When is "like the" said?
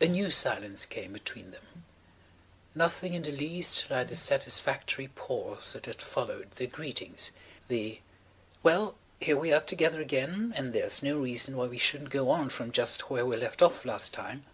3.88-4.16